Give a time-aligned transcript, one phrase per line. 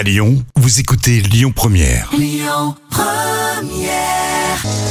[0.00, 2.10] À Lyon, vous écoutez Lyon Première.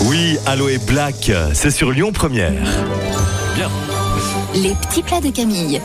[0.06, 2.54] Oui, Aloe Black, c'est sur Lyon Première.
[3.56, 3.72] Bien.
[4.54, 5.82] Les petits plats de Camille.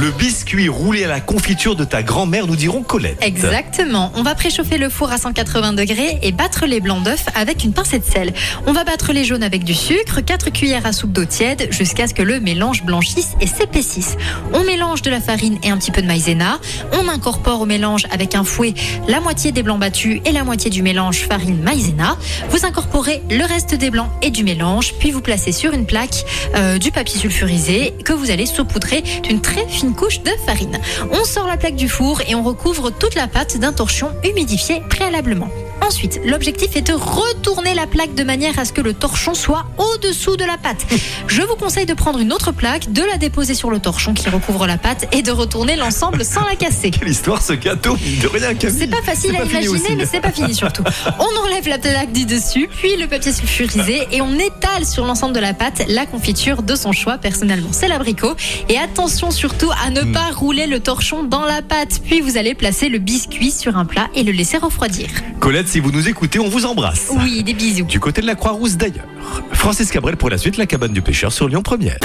[0.00, 3.18] Le biscuit roulé à la confiture de ta grand-mère, nous dirons Colette.
[3.20, 4.12] Exactement.
[4.14, 7.72] On va préchauffer le four à 180 degrés et battre les blancs d'œufs avec une
[7.72, 8.32] pincée de sel.
[8.68, 12.06] On va battre les jaunes avec du sucre, 4 cuillères à soupe d'eau tiède jusqu'à
[12.06, 14.16] ce que le mélange blanchisse et s'épaississe.
[14.52, 16.60] On mélange de la farine et un petit peu de maïzena.
[16.92, 18.74] On incorpore au mélange avec un fouet
[19.08, 22.16] la moitié des blancs battus et la moitié du mélange farine maïzena.
[22.50, 26.24] Vous incorporez le reste des blancs et du mélange, puis vous placez sur une plaque
[26.54, 30.78] euh, du papier sulfurisé que vous allez saupoudrer d'une très fine couche de farine.
[31.12, 34.82] On sort la plaque du four et on recouvre toute la pâte d'un torchon humidifié
[34.88, 35.48] préalablement.
[35.86, 39.66] Ensuite, l'objectif est de retourner la plaque de manière à ce que le torchon soit
[39.78, 40.86] au-dessous de la pâte.
[41.26, 44.28] Je vous conseille de prendre une autre plaque, de la déposer sur le torchon qui
[44.28, 46.90] recouvre la pâte et de retourner l'ensemble sans la casser.
[46.98, 48.50] Quelle histoire ce gâteau De rien.
[48.60, 50.84] C'est pas facile à pas imaginer, mais c'est pas fini surtout.
[51.18, 55.34] On enlève la plaque du dessus, puis le papier sulfurisé et on étale sur l'ensemble
[55.34, 57.18] de la pâte la confiture de son choix.
[57.18, 58.34] Personnellement, c'est l'abricot.
[58.68, 62.00] Et attention surtout à ne pas rouler le torchon dans la pâte.
[62.04, 65.08] Puis vous allez placer le biscuit sur un plat et le laisser refroidir.
[65.40, 67.10] Colette, si vous nous écoutez, on vous embrasse.
[67.20, 67.84] Oui, des bisous.
[67.84, 69.04] Du côté de la Croix-Rousse d'ailleurs.
[69.52, 71.98] Francis Cabrel pour la suite, la cabane du pêcheur sur Lyon Première.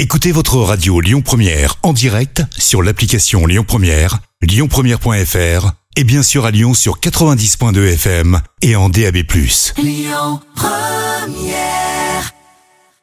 [0.00, 6.44] Écoutez votre radio Lyon Première en direct sur l'application Lyon Première, lyonpremière.fr et bien sûr
[6.44, 9.18] à Lyon sur 90.2 FM et en DAB+.